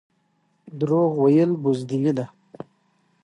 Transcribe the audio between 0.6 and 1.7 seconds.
دروغ ویل